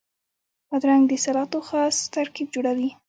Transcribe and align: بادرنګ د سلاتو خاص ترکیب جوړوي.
بادرنګ 0.69 1.03
د 1.07 1.11
سلاتو 1.25 1.59
خاص 1.69 1.95
ترکیب 2.15 2.47
جوړوي. 2.55 2.89